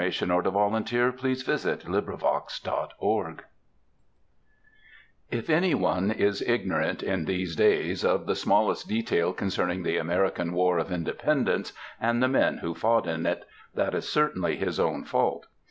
TWO 0.01 0.09
CENTURIES 0.09 0.47
OF 0.47 1.83
AMERICAN 1.85 2.87
WOMEN 2.99 3.39
If 5.29 5.47
anyone 5.47 6.09
is 6.09 6.41
ignorant 6.41 7.03
in 7.03 7.25
these 7.25 7.55
days 7.55 8.03
of 8.03 8.25
the 8.25 8.33
smallest 8.35 8.87
detail 8.87 9.31
concerning 9.31 9.83
the 9.83 9.97
American 9.97 10.53
War 10.53 10.79
of 10.79 10.91
Independence 10.91 11.71
and 11.99 12.23
the 12.23 12.27
men 12.27 12.57
who 12.57 12.73
fought 12.73 13.05
in 13.05 13.27
it, 13.27 13.45
that 13.75 13.93
is 13.93 14.09
certainly 14.09 14.55
his 14.57 14.79
own 14.79 15.03
fault. 15.03 15.45